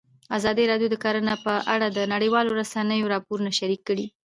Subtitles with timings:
[0.37, 4.05] ازادي راډیو د کرهنه په اړه د نړیوالو رسنیو راپورونه شریک کړي.